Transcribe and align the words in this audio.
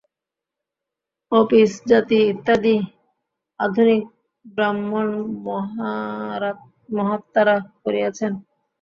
Office 1.31 1.71
জাতি 1.89 2.17
ইত্যাদি 2.31 2.75
আধুনিক 3.59 4.03
ব্রাহ্মণ-মহাত্মারা 4.45 5.55
করিয়াছেন। 7.83 8.31